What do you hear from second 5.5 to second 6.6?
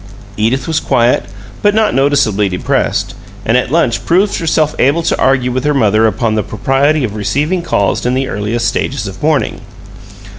with her mother upon the